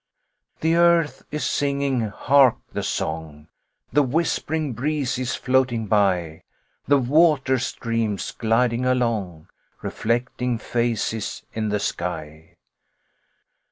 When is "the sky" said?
11.69-12.55